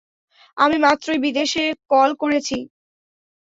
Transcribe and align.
আমি 0.57 0.77
মাত্রই 0.77 1.19
বিদেশে 1.25 1.63
কল 1.91 2.09
করেছি। 2.21 2.57